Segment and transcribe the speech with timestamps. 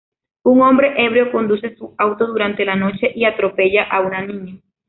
[0.45, 4.59] Un hombre ebrio conduce su auto durante la noche y atropella a una niña.